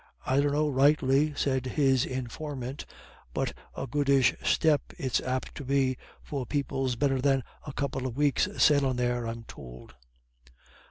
[0.25, 2.87] "I dunno rightly," said his informant,
[3.35, 8.17] "but a goodish step it's apt to be, for people's better than a couple of
[8.17, 9.93] weeks sailin' there, I'm tould."